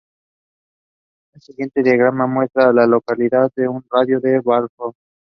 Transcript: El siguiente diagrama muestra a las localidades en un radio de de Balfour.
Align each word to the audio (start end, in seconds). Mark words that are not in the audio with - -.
El 1.35 1.41
siguiente 1.43 1.83
diagrama 1.83 2.25
muestra 2.25 2.69
a 2.69 2.73
las 2.73 2.89
localidades 2.89 3.51
en 3.57 3.67
un 3.69 3.83
radio 3.91 4.19
de 4.19 4.31
de 4.31 4.39
Balfour. 4.39 4.95